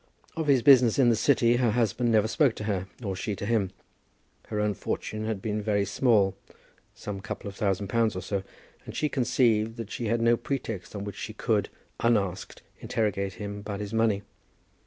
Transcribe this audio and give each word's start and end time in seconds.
Of 0.35 0.47
his 0.47 0.63
business 0.63 0.97
in 0.97 1.09
the 1.09 1.15
City 1.15 1.57
her 1.57 1.69
husband 1.69 2.11
never 2.11 2.27
spoke 2.27 2.55
to 2.55 2.63
her, 2.63 2.87
nor 3.01 3.15
she 3.15 3.35
to 3.35 3.45
him. 3.45 3.69
Her 4.47 4.59
own 4.59 4.73
fortune 4.73 5.25
had 5.25 5.43
been 5.43 5.61
very 5.61 5.85
small, 5.85 6.35
some 6.95 7.21
couple 7.21 7.47
of 7.47 7.55
thousand 7.55 7.87
pounds 7.87 8.15
or 8.15 8.21
so, 8.21 8.41
and 8.83 8.95
she 8.95 9.09
conceived 9.09 9.77
that 9.77 9.91
she 9.91 10.07
had 10.07 10.19
no 10.19 10.37
pretext 10.37 10.95
on 10.95 11.03
which 11.03 11.17
she 11.17 11.33
could, 11.33 11.69
unasked, 11.99 12.63
interrogate 12.79 13.33
him 13.33 13.59
about 13.59 13.79
his 13.79 13.93
money. 13.93 14.23